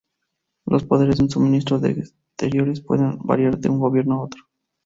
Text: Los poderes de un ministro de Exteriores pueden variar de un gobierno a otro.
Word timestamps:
Los 0.65 0.83
poderes 0.83 1.19
de 1.19 1.25
un 1.37 1.43
ministro 1.43 1.77
de 1.77 1.91
Exteriores 1.91 2.81
pueden 2.81 3.19
variar 3.19 3.59
de 3.59 3.69
un 3.69 3.79
gobierno 3.79 4.15
a 4.15 4.23
otro. 4.23 4.41